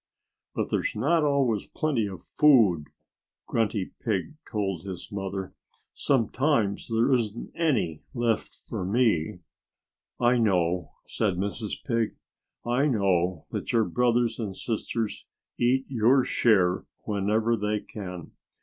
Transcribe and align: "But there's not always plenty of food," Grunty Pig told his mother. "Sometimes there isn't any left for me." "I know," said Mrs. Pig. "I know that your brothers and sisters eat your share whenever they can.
"But 0.55 0.71
there's 0.71 0.95
not 0.95 1.23
always 1.23 1.67
plenty 1.67 2.07
of 2.07 2.23
food," 2.23 2.85
Grunty 3.45 3.91
Pig 4.03 4.33
told 4.51 4.81
his 4.83 5.11
mother. 5.11 5.53
"Sometimes 5.93 6.87
there 6.87 7.13
isn't 7.13 7.51
any 7.53 8.01
left 8.15 8.55
for 8.67 8.83
me." 8.83 9.41
"I 10.19 10.39
know," 10.39 10.89
said 11.05 11.35
Mrs. 11.35 11.83
Pig. 11.85 12.15
"I 12.65 12.87
know 12.87 13.45
that 13.51 13.71
your 13.73 13.85
brothers 13.85 14.39
and 14.39 14.55
sisters 14.57 15.27
eat 15.59 15.85
your 15.87 16.23
share 16.23 16.83
whenever 17.05 17.55
they 17.55 17.79
can. 17.79 18.31